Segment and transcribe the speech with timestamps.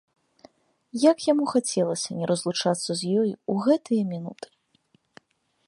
[1.11, 4.47] Як яму хацелася не разлучацца з ёю ў гэтыя мінуты!